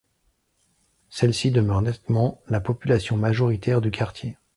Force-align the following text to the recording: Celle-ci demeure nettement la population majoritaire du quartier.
Celle-ci 1.11 1.51
demeure 1.51 1.83
nettement 1.83 2.41
la 2.47 2.59
population 2.59 3.17
majoritaire 3.17 3.81
du 3.81 3.91
quartier. 3.91 4.35